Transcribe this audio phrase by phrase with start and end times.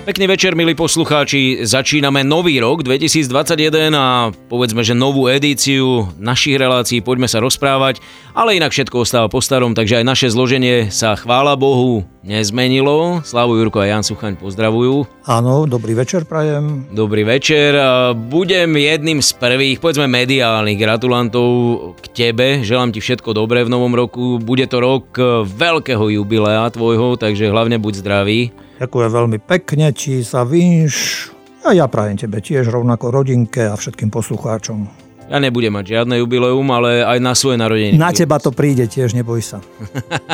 [0.00, 1.60] Pekný večer, milí poslucháči.
[1.60, 8.00] Začíname nový rok 2021 a povedzme, že novú edíciu našich relácií Poďme sa rozprávať,
[8.32, 13.20] ale inak všetko ostáva po starom, takže aj naše zloženie sa chvála Bohu nezmenilo.
[13.28, 15.04] Slavu Jurko a Jan Suchaň pozdravujú.
[15.28, 16.88] Áno, dobrý večer prajem.
[16.96, 17.76] Dobrý večer.
[18.16, 21.48] Budem jedným z prvých, povedzme mediálnych gratulantov
[22.00, 22.64] k tebe.
[22.64, 24.40] Želám ti všetko dobré v novom roku.
[24.40, 25.12] Bude to rok
[25.44, 28.40] veľkého jubilea tvojho, takže hlavne buď zdravý.
[28.80, 31.28] Ďakujem veľmi pekne, či sa vynš.
[31.68, 34.88] A ja prajem tebe tiež rovnako rodinke a všetkým poslucháčom.
[35.28, 38.00] Ja nebudem mať žiadne jubileum, ale aj na svoje narodeniny.
[38.00, 39.60] Na teba to príde tiež, neboj sa.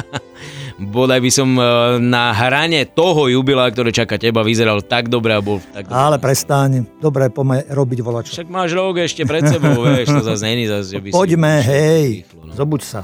[0.95, 1.63] Bodaj by som e,
[2.01, 5.99] na hrane toho jubilea, ktoré čaká teba, vyzeral tak dobre a bol tak dobre.
[5.99, 8.31] Ale prestaň, dobre, poďme robiť volačo.
[8.31, 11.17] Však máš rok ešte pred sebou, vieš, to zase není zase, že by si...
[11.17, 12.09] Poďme, hej,
[12.55, 13.03] zobuď sa.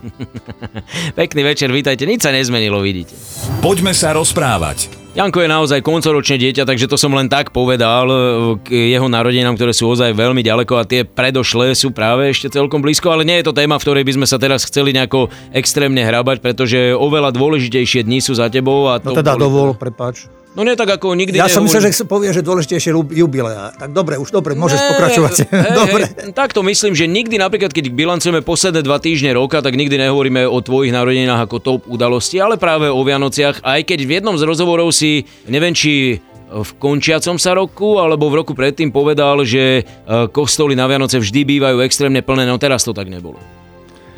[1.18, 3.16] Pekný večer, vítajte, nič sa nezmenilo, vidíte.
[3.58, 5.01] Poďme sa rozprávať.
[5.12, 8.16] Janko je naozaj koncoročné dieťa, takže to som len tak povedal e,
[8.64, 12.80] k jeho narodinám, ktoré sú ozaj veľmi ďaleko a tie predošlé sú práve ešte celkom
[12.80, 16.00] blízko, ale nie je to téma, v ktorej by sme sa teraz chceli nejako extrémne
[16.00, 18.88] hrabať, pretože oveľa dôležitejšie dni sú za tebou.
[18.88, 19.44] A to no teda boli...
[19.44, 20.32] dovol, prepáč.
[20.52, 23.72] No nie tak ako nikdy Ja som myslel, že povie, že dôležitejšie jubilea.
[23.72, 25.34] Tak dobre, už dobre, môžeš ne, pokračovať.
[25.48, 26.02] Hej, dobre.
[26.12, 29.96] Hej, tak to myslím, že nikdy napríklad, keď bilancujeme posledné dva týždne roka, tak nikdy
[29.96, 34.36] nehovoríme o tvojich narodeninách ako top udalosti, ale práve o Vianociach, aj keď v jednom
[34.36, 36.20] z rozhovorov si, neviem či
[36.52, 39.82] v končiacom sa roku, alebo v roku predtým povedal, že e,
[40.28, 43.40] kostoly na Vianoce vždy bývajú extrémne plné, no teraz to tak nebolo.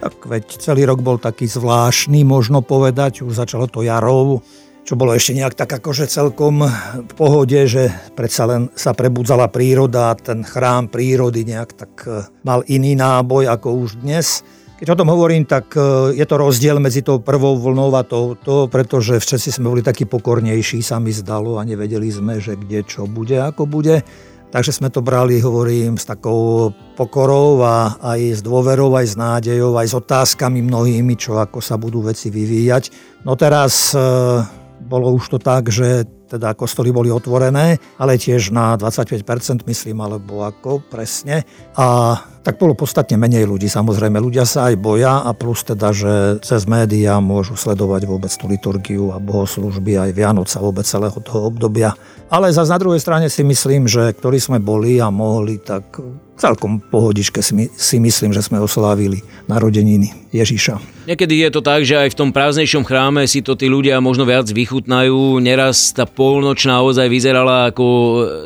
[0.02, 4.42] Tak veď celý rok bol taký zvláštny, možno povedať, už začalo to jarou,
[4.84, 6.60] čo bolo ešte nejak tak akože celkom
[7.08, 12.60] v pohode, že predsa len sa prebudzala príroda, ten chrám prírody nejak tak e, mal
[12.68, 14.44] iný náboj ako už dnes.
[14.76, 18.68] Keď o tom hovorím, tak e, je to rozdiel medzi tou prvou vlnou a touto,
[18.68, 23.08] pretože všetci sme boli takí pokornejší, sa mi zdalo a nevedeli sme, že kde čo
[23.08, 24.04] bude, ako bude.
[24.52, 29.74] Takže sme to brali, hovorím, s takou pokorou a aj s dôverou, aj s nádejou,
[29.74, 33.16] aj s otázkami mnohými, čo ako sa budú veci vyvíjať.
[33.26, 38.76] No teraz e, bolo už to tak, že teda kostoly boli otvorené, ale tiež na
[38.76, 41.48] 25% myslím, alebo ako presne.
[41.76, 43.72] A tak bolo podstatne menej ľudí.
[43.72, 48.44] Samozrejme, ľudia sa aj boja a plus teda, že cez médiá môžu sledovať vôbec tú
[48.46, 51.96] liturgiu a bohoslužby aj Vianoca vôbec celého toho obdobia.
[52.28, 55.96] Ale zase na druhej strane si myslím, že ktorí sme boli a mohli, tak
[56.34, 61.06] celkom pohodičke si, myslím, že sme oslávili narodeniny Ježiša.
[61.06, 64.26] Niekedy je to tak, že aj v tom prázdnejšom chráme si to tí ľudia možno
[64.26, 65.38] viac vychutnajú.
[65.38, 67.86] Neraz tá polnočná ozaj vyzerala ako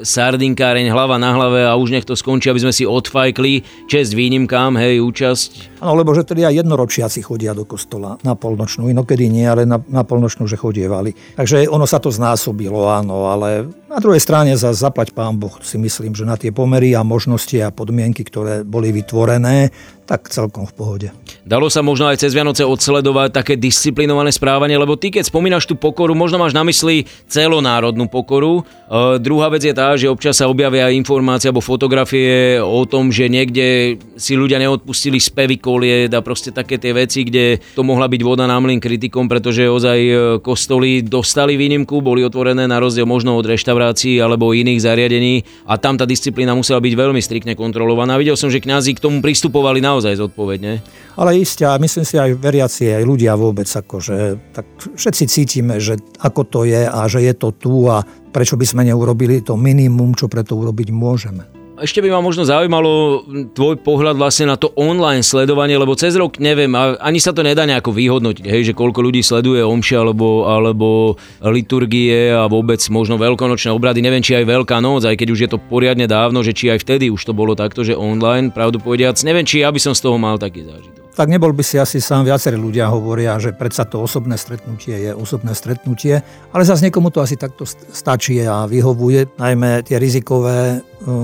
[0.05, 3.88] sardinkáreň hlava na hlave a už nech to skončí, aby sme si odfajkli.
[3.89, 5.81] Čest výnimkám, hej, účasť.
[5.81, 8.93] Áno, lebo že tedy aj jednoročiaci chodia do kostola na polnočnú.
[8.93, 11.17] Inokedy nie, ale na, na polnočnú, že chodievali.
[11.41, 15.81] Takže ono sa to znásobilo, áno, ale na druhej strane za zaplať pán Boh si
[15.81, 19.73] myslím, že na tie pomery a možnosti a podmienky, ktoré boli vytvorené,
[20.09, 21.09] tak celkom v pohode.
[21.45, 25.77] Dalo sa možno aj cez Vianoce odsledovať také disciplinované správanie, lebo ty keď spomínaš tú
[25.77, 28.65] pokoru, možno máš na mysli celonárodnú pokoru.
[28.89, 33.29] E, druhá vec je tá, že občas sa objavia informácie alebo fotografie o tom, že
[33.29, 38.21] niekde si ľudia neodpustili spevy koliet a proste také tie veci, kde to mohla byť
[38.25, 43.37] voda na mlyn kritikom, pretože ozaj e, kostoly dostali výnimku, boli otvorené na rozdiel možno
[43.37, 48.17] od reštaurácií alebo iných zariadení a tam tá disciplína musela byť veľmi striktne kontrolovaná.
[48.17, 50.79] Videl som, že kňazi k tomu pristupovali naozaj naozaj zodpovedne.
[51.19, 55.99] Ale isté, a myslím si aj veriaci, aj ľudia vôbec, akože, tak všetci cítime, že
[56.23, 60.15] ako to je a že je to tu a prečo by sme neurobili to minimum,
[60.15, 61.58] čo preto urobiť môžeme.
[61.79, 63.23] Ešte by ma možno zaujímalo
[63.55, 67.63] tvoj pohľad vlastne na to online sledovanie, lebo cez rok neviem, ani sa to nedá
[67.65, 73.71] nejako vyhodnotiť, hej, že koľko ľudí sleduje omše alebo, alebo liturgie a vôbec možno veľkonočné
[73.71, 76.73] obrady, neviem, či aj Veľká noc, aj keď už je to poriadne dávno, že či
[76.73, 79.95] aj vtedy už to bolo takto, že online, pravdu povediac, neviem, či ja by som
[79.95, 82.31] z toho mal taký zážitok tak nebol by si asi sám.
[82.31, 86.23] Viacerí ľudia hovoria, že predsa to osobné stretnutie je osobné stretnutie,
[86.55, 90.79] ale zase niekomu to asi takto stačí a vyhovuje, najmä tie rizikové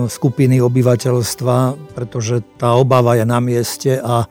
[0.08, 1.56] skupiny obyvateľstva,
[1.98, 4.30] pretože tá obava je na mieste a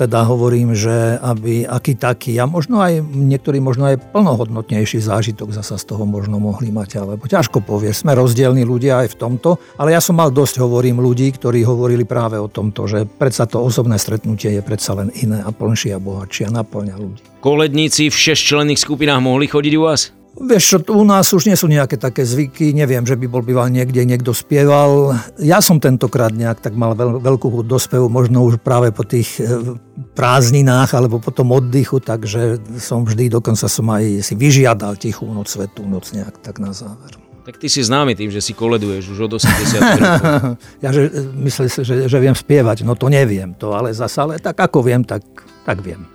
[0.00, 5.76] teda hovorím, že aby aký taký a možno aj niektorí možno aj plnohodnotnejší zážitok zasa
[5.76, 9.92] z toho možno mohli mať, alebo ťažko povieš, sme rozdielni ľudia aj v tomto, ale
[9.92, 14.00] ja som mal dosť, hovorím, ľudí, ktorí hovorili práve o tomto, že predsa to osobné
[14.00, 17.20] stretnutie je predsa len iné a plnšie a bohatšie a naplňa ľudí.
[17.44, 20.19] Koledníci v šesťčlenných skupinách mohli chodiť u vás?
[20.30, 23.66] Vieš čo, u nás už nie sú nejaké také zvyky, neviem, že by bol býval
[23.66, 25.18] niekde, niekto spieval.
[25.42, 29.02] Ja som tentokrát nejak tak mal veľ, veľkú chuť do spevu, možno už práve po
[29.02, 29.74] tých e,
[30.14, 35.50] prázdninách alebo po tom oddychu, takže som vždy, dokonca som aj si vyžiadal tichú noc,
[35.50, 37.18] svetú noc nejak tak na záver.
[37.42, 40.30] Tak ty si známy tým, že si koleduješ už od 80 rokov.
[40.84, 41.10] ja že,
[41.42, 44.86] myslím si, že, že viem spievať, no to neviem to, ale zase, ale tak ako
[44.86, 45.26] viem, tak,
[45.66, 46.06] tak viem.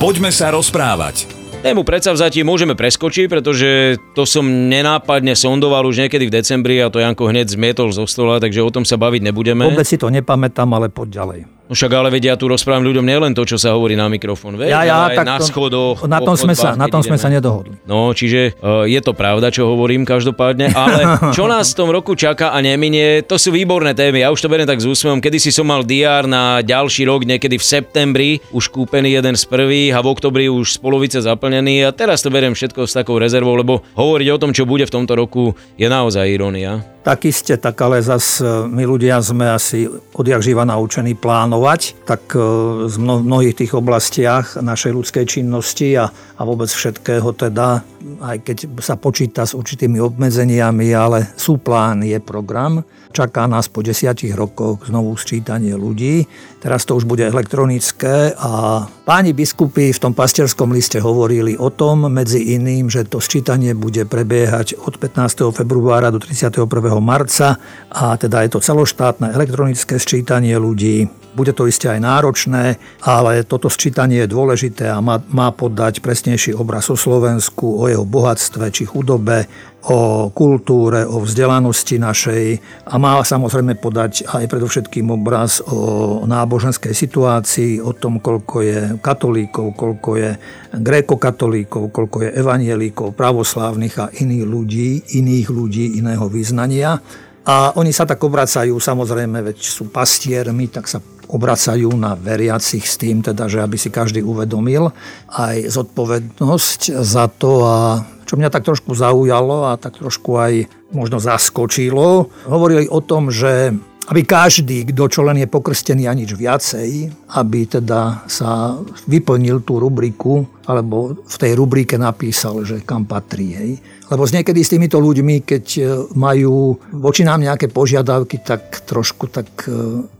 [0.00, 1.45] Poďme sa rozprávať.
[1.66, 7.02] Tému predsavzatie môžeme preskočiť, pretože to som nenápadne sondoval už niekedy v decembri a to
[7.02, 9.66] Janko hneď zmietol zo stola, takže o tom sa baviť nebudeme.
[9.66, 11.55] Vôbec si to nepamätám, ale poď ďalej.
[11.66, 14.54] No však ale vedia, ja tu rozprávam ľuďom nielen to, čo sa hovorí na mikrofón,
[14.54, 15.98] veď, ja, ja, aj tak na to, schodoch.
[16.06, 17.74] Na tom, sme sa, na tom sme sa nedohodli.
[17.82, 22.14] No, čiže uh, je to pravda, čo hovorím každopádne, ale čo nás v tom roku
[22.14, 24.22] čaká a neminie, to sú výborné témy.
[24.22, 25.18] Ja už to beriem tak s úsmevom.
[25.18, 29.44] Kedy si som mal DR na ďalší rok, niekedy v septembri, už kúpený jeden z
[29.50, 33.18] prvých a v oktobri už z polovice zaplnený a teraz to beriem všetko s takou
[33.18, 36.95] rezervou, lebo hovoriť o tom, čo bude v tomto roku, je naozaj irónia.
[37.06, 42.34] Tak iste, tak ale zas e, my ľudia sme asi odjak živa naučení plánovať, tak
[42.34, 42.42] e,
[42.90, 47.86] z mnohých tých oblastiach našej ľudskej činnosti a, a vôbec všetkého teda,
[48.22, 52.86] aj keď sa počíta s určitými obmedzeniami, ale sú plán, je program.
[53.10, 56.28] Čaká nás po desiatich rokoch znovu sčítanie ľudí.
[56.60, 62.12] Teraz to už bude elektronické a páni biskupy v tom pastierskom liste hovorili o tom,
[62.12, 65.56] medzi iným, že to sčítanie bude prebiehať od 15.
[65.56, 66.68] februára do 31
[67.00, 67.56] marca
[67.88, 71.25] a teda je to celoštátne elektronické sčítanie ľudí.
[71.36, 76.56] Bude to isté aj náročné, ale toto sčítanie je dôležité a má, má podať presnejší
[76.56, 79.44] obraz o Slovensku, o jeho bohatstve či chudobe,
[79.86, 82.44] o kultúre, o vzdelanosti našej
[82.88, 89.76] a má samozrejme podať aj predovšetkým obraz o náboženskej situácii, o tom, koľko je katolíkov,
[89.76, 90.30] koľko je
[90.72, 94.88] grékokatolíkov, koľko je evanielíkov, pravoslávnych a iných ľudí,
[95.20, 96.98] iných ľudí iného význania.
[97.46, 100.98] A oni sa tak obracajú, samozrejme, veď sú pastiermi, tak sa
[101.28, 104.90] obracajú na veriacich s tým, teda, že aby si každý uvedomil
[105.30, 107.78] aj zodpovednosť za to a
[108.26, 110.54] čo mňa tak trošku zaujalo a tak trošku aj
[110.90, 113.74] možno zaskočilo, hovorili o tom, že
[114.06, 118.78] aby každý, kto čo len je pokrstený a nič viacej, aby teda sa
[119.10, 123.54] vyplnil tú rubriku, alebo v tej rubrike napísal, že kam patrí.
[123.54, 123.70] Hej.
[124.06, 125.82] Lebo z niekedy s týmito ľuďmi, keď e,
[126.14, 129.66] majú voči nám nejaké požiadavky, tak trošku tak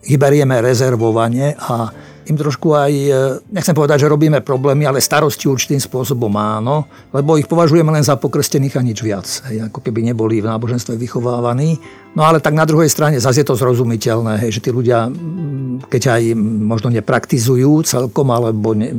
[0.03, 1.91] hyberieme e, rezervovanie a
[2.27, 3.11] im trošku aj, e,
[3.55, 8.19] nechcem povedať, že robíme problémy, ale starosti určitým spôsobom áno, lebo ich považujeme len za
[8.19, 11.79] pokrstených a nič viac, hej, ako keby neboli v náboženstve vychovávaní.
[12.17, 15.07] No ale tak na druhej strane zase je to zrozumiteľné, hej, že tí ľudia,
[15.87, 18.91] keď aj možno nepraktizujú celkom, alebo, ne,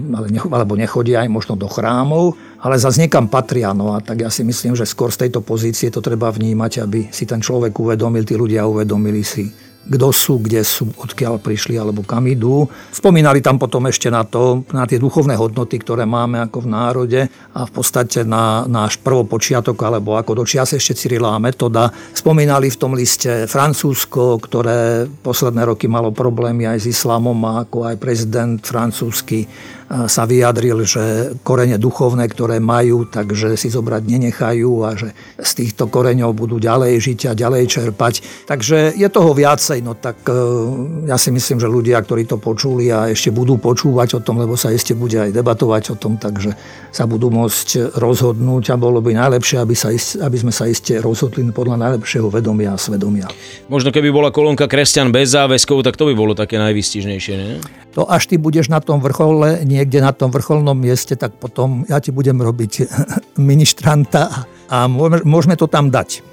[0.53, 3.73] alebo nechodia aj možno do chrámov, ale zase niekam patria.
[3.73, 7.09] No a tak ja si myslím, že skôr z tejto pozície to treba vnímať, aby
[7.09, 9.49] si ten človek uvedomil, tí ľudia uvedomili si,
[9.87, 12.67] kto sú, kde sú, odkiaľ prišli alebo kam idú.
[12.91, 17.21] Spomínali tam potom ešte na to, na tie duchovné hodnoty, ktoré máme ako v národe
[17.55, 21.89] a v podstate na náš prvopočiatok alebo ako dočias ešte Cyrila a Metoda.
[22.11, 27.87] Spomínali v tom liste Francúzsko, ktoré posledné roky malo problémy aj s islamom a ako
[27.87, 29.47] aj prezident francúzsky
[29.87, 35.87] sa vyjadril, že korene duchovné, ktoré majú, takže si zobrať nenechajú a že z týchto
[35.87, 38.13] koreňov budú ďalej žiť a ďalej čerpať.
[38.43, 40.35] Takže je toho viacej, no tak e,
[41.07, 44.59] ja si myslím, že ľudia, ktorí to počuli a ešte budú počúvať o tom, lebo
[44.59, 46.51] sa ešte bude aj debatovať o tom, takže
[46.91, 51.47] sa budú môcť rozhodnúť a bolo by najlepšie, aby, sa, aby sme sa iste rozhodli
[51.47, 53.31] podľa najlepšieho vedomia a svedomia.
[53.71, 57.55] Možno keby bola kolónka kresťan bez záväzkov, tak to by bolo také najvystižnejšie, nie?
[57.97, 62.01] To až ty budeš na tom vrchole, niekde na tom vrcholnom mieste, tak potom ja
[62.01, 62.73] ti budem robiť
[63.49, 64.89] ministranta a
[65.23, 66.25] môžeme to tam dať.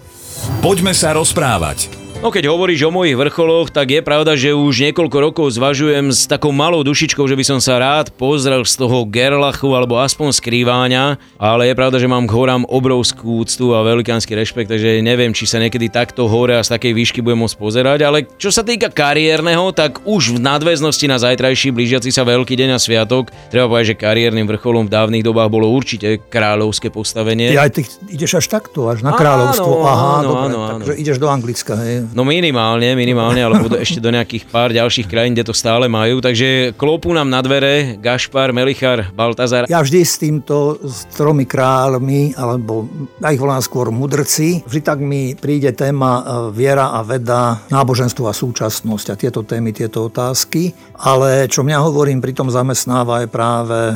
[0.65, 2.04] Poďme sa rozprávať.
[2.25, 6.25] No keď hovoríš o mojich vrcholoch, tak je pravda, že už niekoľko rokov zvažujem s
[6.25, 11.21] takou malou dušičkou, že by som sa rád pozrel z toho Gerlachu alebo aspoň skrýváňa,
[11.37, 15.45] ale je pravda, že mám k horám obrovskú úctu a velikánsky rešpekt, takže neviem, či
[15.45, 18.89] sa niekedy takto hore a z takej výšky budem môcť pozerať, ale čo sa týka
[18.89, 23.93] kariérneho, tak už v nadväznosti na zajtrajší blížiaci sa veľký deň a sviatok, treba povedať,
[23.93, 27.53] že kariérnym vrcholom v dávnych dobách bolo určite kráľovské postavenie.
[27.53, 29.73] Ty aj ty ideš až takto, až na kráľovstvo.
[29.77, 31.03] Áno, Aha, áno, dobre, áno, takže áno.
[31.05, 32.14] ideš do Anglicka, hej.
[32.15, 36.23] No minimálne, minimálne, alebo do, ešte do nejakých pár ďalších krajín, kde to stále majú.
[36.23, 39.67] Takže klopú nám na dvere Gašpar, Melichar, Baltazar.
[39.67, 42.87] Ja vždy s týmto, s tromi kráľmi, alebo
[43.19, 46.23] ja ich volám skôr mudrci, vždy tak mi príde téma e,
[46.55, 50.71] viera a veda, náboženstvo a súčasnosť a tieto témy, tieto otázky.
[51.03, 53.95] Ale čo mňa hovorím, pri tom zamestnáva je práve e,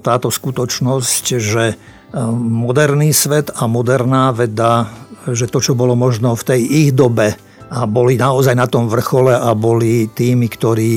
[0.00, 1.76] táto skutočnosť, že
[2.16, 4.90] moderný svet a moderná veda,
[5.30, 7.38] že to, čo bolo možno v tej ich dobe
[7.70, 10.94] a boli naozaj na tom vrchole a boli tými, ktorí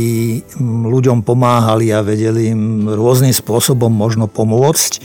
[0.89, 4.97] ľuďom pomáhali a vedeli im rôznym spôsobom možno pomôcť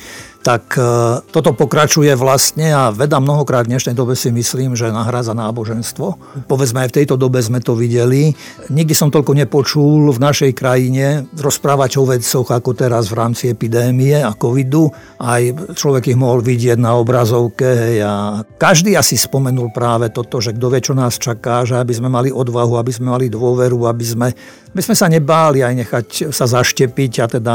[0.49, 5.37] tak e, toto pokračuje vlastne a veda mnohokrát v dnešnej dobe si myslím, že nahrádza
[5.37, 6.17] náboženstvo.
[6.49, 8.33] Povedzme aj v tejto dobe sme to videli.
[8.73, 14.25] Nikdy som toľko nepočul v našej krajine rozprávať o vedcoch ako teraz v rámci epidémie
[14.25, 14.89] a covidu.
[15.21, 15.45] Aj
[15.77, 18.01] človek ich mohol vidieť na obrazovke.
[18.01, 22.09] A každý asi spomenul práve toto, že kto vie, čo nás čaká, že aby sme
[22.09, 24.29] mali odvahu, aby sme mali dôveru, aby sme
[24.69, 27.55] my sme sa nebáli aj nechať sa zaštepiť a teda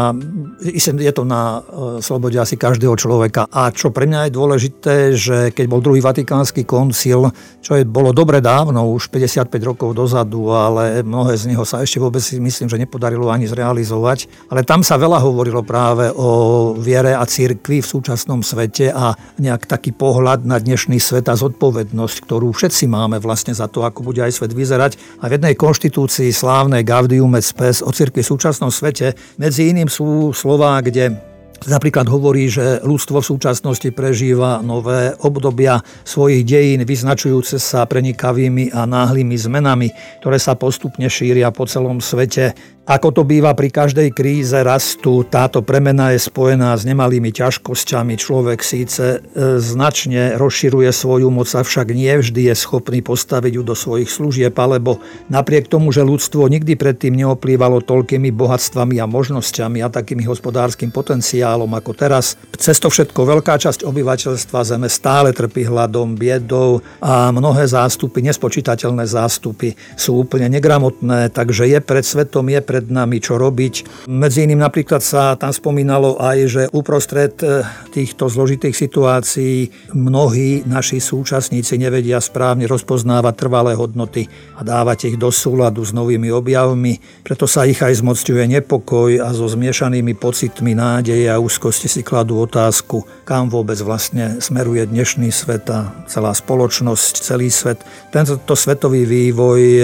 [0.66, 3.48] je to na e, slobode asi každého človeka.
[3.48, 7.32] A čo pre mňa je dôležité, že keď bol druhý vatikánsky koncil,
[7.64, 12.04] čo je, bolo dobre dávno, už 55 rokov dozadu, ale mnohé z neho sa ešte
[12.04, 14.52] vôbec myslím, že nepodarilo ani zrealizovať.
[14.52, 19.64] Ale tam sa veľa hovorilo práve o viere a cirkvi v súčasnom svete a nejak
[19.64, 24.20] taký pohľad na dnešný svet a zodpovednosť, ktorú všetci máme vlastne za to, ako bude
[24.20, 25.24] aj svet vyzerať.
[25.24, 29.16] A v jednej konštitúcii slávnej Gaudium et Spes o cirkvi v súčasnom svete.
[29.40, 31.33] Medzi iným sú slová, kde
[31.64, 38.84] Napríklad hovorí, že ľudstvo v súčasnosti prežíva nové obdobia svojich dejín, vyznačujúce sa prenikavými a
[38.84, 39.88] náhlymi zmenami,
[40.20, 42.52] ktoré sa postupne šíria po celom svete.
[42.84, 48.20] Ako to býva pri každej kríze rastu, táto premena je spojená s nemalými ťažkosťami.
[48.20, 53.72] Človek síce e, značne rozširuje svoju moc, avšak nie vždy je schopný postaviť ju do
[53.72, 55.00] svojich služieb, alebo
[55.32, 61.72] napriek tomu, že ľudstvo nikdy predtým neoplývalo toľkými bohatstvami a možnosťami a takými hospodárskym potenciálom
[61.72, 62.36] ako teraz.
[62.60, 69.08] Cez to všetko veľká časť obyvateľstva Zeme stále trpí hladom, biedou a mnohé zástupy, nespočítateľné
[69.08, 74.10] zástupy sú úplne negramotné, takže je pred svetom, je pred pred nami, čo robiť.
[74.10, 77.62] Medzi iným napríklad sa tam spomínalo aj, že uprostred e,
[77.94, 84.26] týchto zložitých situácií mnohí naši súčasníci nevedia správne rozpoznávať trvalé hodnoty
[84.58, 86.98] a dávať ich do súladu s novými objavmi.
[87.22, 92.42] Preto sa ich aj zmocťuje nepokoj a so zmiešanými pocitmi nádeje a úzkosti si kladú
[92.42, 97.86] otázku, kam vôbec vlastne smeruje dnešný svet a celá spoločnosť, celý svet.
[98.10, 99.84] Tento svetový vývoj e,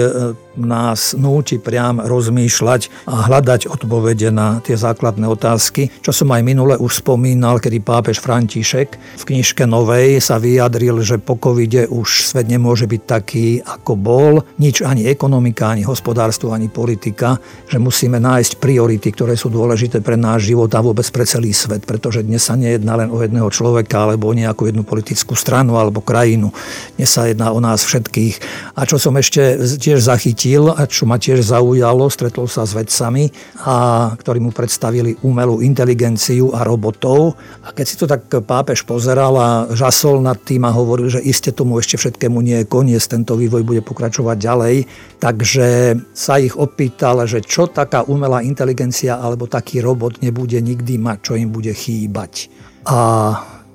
[0.58, 6.74] nás núti priam rozmýšľať a hľadať odpovede na tie základné otázky, čo som aj minule
[6.74, 12.50] už spomínal, kedy pápež František v knižke Novej sa vyjadril, že po covide už svet
[12.50, 17.38] nemôže byť taký, ako bol, nič ani ekonomika, ani hospodárstvo, ani politika,
[17.70, 21.86] že musíme nájsť priority, ktoré sú dôležité pre náš život a vôbec pre celý svet,
[21.86, 26.02] pretože dnes sa nejedná len o jedného človeka alebo o nejakú jednu politickú stranu alebo
[26.02, 26.50] krajinu.
[26.98, 28.34] Dnes sa jedná o nás všetkých.
[28.74, 32.72] A čo som ešte tiež zachytil, chytil a čo ma tiež zaujalo, stretol sa s
[32.72, 33.28] vedcami,
[33.60, 37.36] a, ktorí mu predstavili umelú inteligenciu a robotov.
[37.60, 41.52] A keď si to tak pápež pozeral a žasol nad tým a hovoril, že iste
[41.52, 44.76] tomu ešte všetkému nie je koniec, tento vývoj bude pokračovať ďalej,
[45.20, 51.18] takže sa ich opýtal, že čo taká umelá inteligencia alebo taký robot nebude nikdy mať,
[51.20, 52.48] čo im bude chýbať.
[52.88, 52.96] A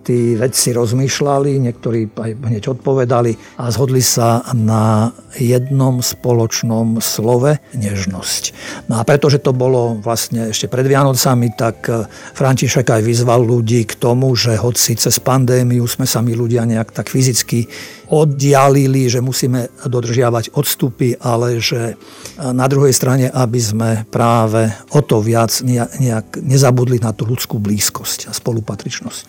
[0.06, 8.44] tí vedci rozmýšľali, niektorí aj hneď odpovedali a zhodli sa na jednom spoločnom slove nežnosť.
[8.86, 11.90] No a pretože to bolo vlastne ešte pred Vianocami, tak
[12.38, 16.94] František aj vyzval ľudí k tomu, že hoci cez pandémiu sme sa my ľudia nejak
[16.94, 17.66] tak fyzicky
[18.06, 21.98] oddialili, že musíme dodržiavať odstupy, ale že
[22.38, 28.30] na druhej strane, aby sme práve o to viac nejak nezabudli na tú ľudskú blízkosť
[28.30, 29.28] a spolupatričnosť.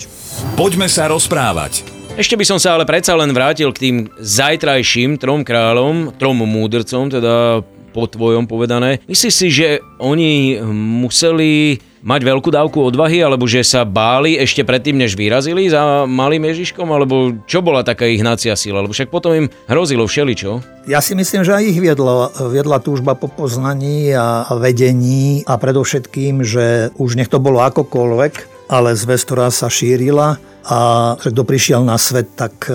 [0.66, 1.86] Poďme sa rozprávať.
[2.18, 7.06] Ešte by som sa ale predsa len vrátil k tým zajtrajším trom kráľom, trom múdrcom,
[7.06, 7.62] teda
[7.94, 8.98] po tvojom povedané.
[9.06, 14.98] Myslíš si, že oni museli mať veľkú dávku odvahy, alebo že sa báli ešte predtým,
[14.98, 18.82] než vyrazili za malým Ježiškom, alebo čo bola taká ich hnacia sila?
[18.82, 20.82] Lebo však potom im hrozilo všeličo.
[20.90, 26.42] Ja si myslím, že aj ich viedla, viedla túžba po poznaní a vedení a predovšetkým,
[26.42, 30.78] že už nech to bolo akokoľvek, ale zväz, ktorá sa šírila a
[31.22, 32.74] že kto prišiel na svet, tak e,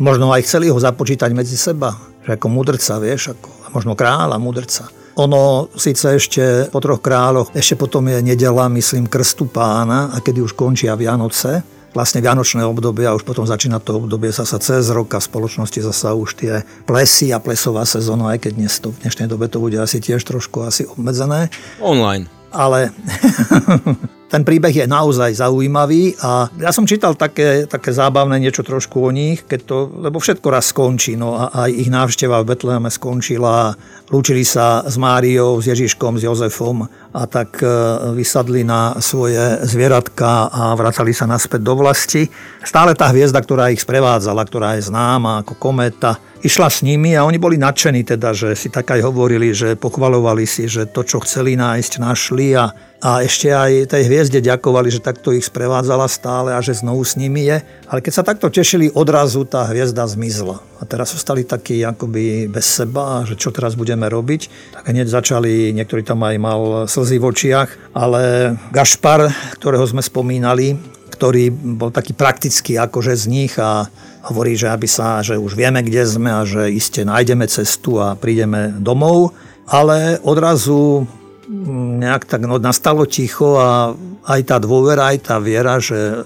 [0.00, 1.92] možno aj chceli ho započítať medzi seba.
[2.24, 4.88] Že ako mudrca, vieš, ako, možno kráľa, mudrca.
[5.18, 10.40] Ono síce ešte po troch kráľoch, ešte potom je nedela, myslím, krstu pána a kedy
[10.46, 15.08] už končia Vianoce, vlastne vianočné obdobie a už potom začína to obdobie zasa cez rok
[15.16, 19.02] a v spoločnosti zasa už tie plesy a plesová sezóna, aj keď dnes to, v
[19.02, 21.50] dnešnej dobe to bude asi tiež trošku asi obmedzené.
[21.82, 22.28] Online.
[22.54, 22.92] ale
[24.28, 29.10] ten príbeh je naozaj zaujímavý a ja som čítal také, také zábavné niečo trošku o
[29.10, 33.72] nich, keď to, lebo všetko raz skončí, no a aj ich návšteva v Betleheme skončila,
[34.12, 36.84] lúčili sa s Máriou, s Ježiškom, s Jozefom
[37.16, 37.68] a tak e,
[38.12, 42.28] vysadli na svoje zvieratka a vracali sa naspäť do vlasti.
[42.60, 47.24] Stále tá hviezda, ktorá ich sprevádzala, ktorá je známa ako kometa, išla s nimi a
[47.24, 51.24] oni boli nadšení teda, že si tak aj hovorili, že pochvalovali si, že to, čo
[51.24, 56.50] chceli nájsť, našli a a ešte aj tej hviezde ďakovali, že takto ich sprevádzala stále
[56.50, 57.62] a že znovu s nimi je.
[57.86, 60.58] Ale keď sa takto tešili, odrazu tá hviezda zmizla.
[60.58, 64.74] A teraz ostali takí akoby bez seba, že čo teraz budeme robiť.
[64.74, 69.30] Tak hneď začali, niektorý tam aj mal slzy v očiach, ale Gašpar,
[69.62, 70.74] ktorého sme spomínali,
[71.14, 73.86] ktorý bol taký praktický akože z nich a
[74.26, 78.18] hovorí, že aby sa, že už vieme, kde sme a že iste nájdeme cestu a
[78.18, 79.38] prídeme domov.
[79.68, 81.06] Ale odrazu
[81.48, 83.96] nejak tak no, nastalo ticho a
[84.28, 86.20] aj tá dôvera, aj tá viera, že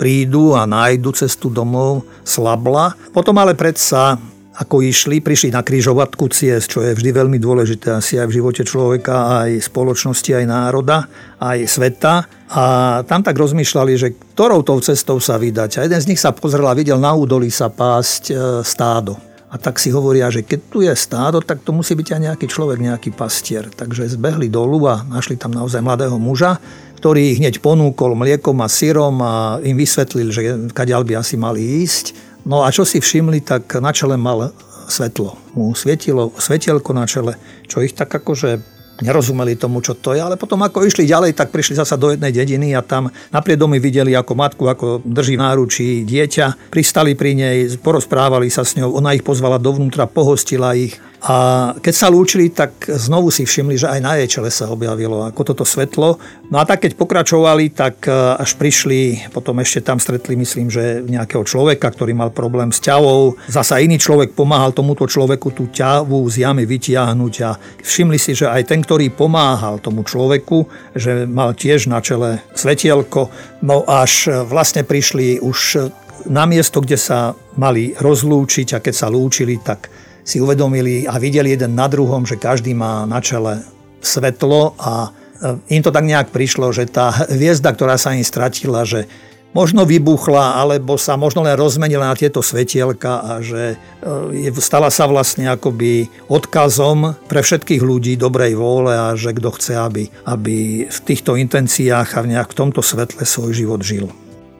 [0.00, 2.96] prídu a nájdu cestu domov, slabla.
[3.12, 4.16] Potom ale predsa
[4.52, 8.62] ako išli, prišli na krížovatku ciest, čo je vždy veľmi dôležité asi aj v živote
[8.68, 11.08] človeka, aj spoločnosti, aj národa,
[11.40, 12.28] aj sveta.
[12.52, 12.64] A
[13.08, 15.80] tam tak rozmýšľali, že ktorou tou cestou sa vydať.
[15.80, 19.31] A jeden z nich sa pozrel a videl na údolí sa pásť e, stádo.
[19.52, 22.46] A tak si hovoria, že keď tu je stádo, tak to musí byť aj nejaký
[22.48, 23.68] človek, nejaký pastier.
[23.68, 26.56] Takže zbehli dolu a našli tam naozaj mladého muža,
[26.96, 30.42] ktorý ich hneď ponúkol mliekom a syrom a im vysvetlil, že
[30.72, 32.16] kadiaľ by asi mali ísť.
[32.48, 34.56] No a čo si všimli, tak na čele mal
[34.88, 35.36] svetlo.
[35.52, 37.36] Mu svietilo svetielko na čele,
[37.68, 41.48] čo ich tak akože nerozumeli tomu, čo to je, ale potom ako išli ďalej, tak
[41.48, 46.04] prišli zasa do jednej dediny a tam na priedomi videli ako matku, ako drží náručí
[46.04, 51.70] dieťa, pristali pri nej, porozprávali sa s ňou, ona ich pozvala dovnútra, pohostila ich a
[51.78, 55.54] keď sa lúčili, tak znovu si všimli, že aj na jej čele sa objavilo ako
[55.54, 56.18] toto svetlo.
[56.50, 61.06] No a tak keď pokračovali, tak e, až prišli, potom ešte tam stretli, myslím, že
[61.06, 63.38] nejakého človeka, ktorý mal problém s ťavou.
[63.46, 68.50] Zasa iný človek pomáhal tomuto človeku tú ťavu z jamy vytiahnuť a všimli si, že
[68.50, 70.66] aj ten, ktorý pomáhal tomu človeku,
[70.98, 73.30] že mal tiež na čele svetielko.
[73.62, 75.86] No až vlastne prišli už
[76.26, 79.86] na miesto, kde sa mali rozlúčiť a keď sa lúčili, tak
[80.22, 83.62] si uvedomili a videli jeden na druhom, že každý má na čele
[84.02, 88.86] svetlo a e, im to tak nejak prišlo, že tá hviezda, ktorá sa im stratila,
[88.86, 89.06] že
[89.52, 95.04] možno vybuchla, alebo sa možno len rozmenila na tieto svetielka a že e, stala sa
[95.06, 100.98] vlastne akoby odkazom pre všetkých ľudí dobrej vôle a že kto chce, aby, aby v
[101.04, 104.08] týchto intenciách a v nejak v tomto svetle svoj život žil.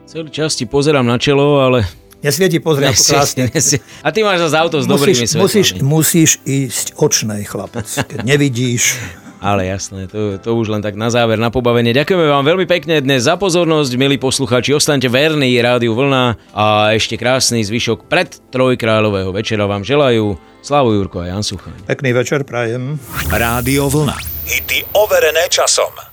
[0.05, 1.89] Celý čas ti pozerám na čelo, ale
[2.23, 3.51] Nesvieti, pozri, ako krásne.
[3.51, 3.83] Nesvieti.
[3.99, 5.43] A ty máš za auto s dobrými svetlami.
[5.43, 7.83] Musíš, musíš ísť očnej, chlapec.
[7.83, 8.95] Keď nevidíš,
[9.43, 11.91] ale jasné, to, to už len tak na záver, na pobavenie.
[11.91, 14.71] Ďakujeme vám veľmi pekne dnes za pozornosť, milí poslucháči.
[14.71, 21.27] Ostaňte verní Rádiu Vlna a ešte krásny zvyšok pred Trojkráľového večera vám želajú Slavu Jurko
[21.27, 21.75] a Jan Suchaň.
[21.83, 22.95] Pekný večer prajem.
[23.27, 24.15] Rádio Vlna.
[24.47, 26.12] Hity overené časom.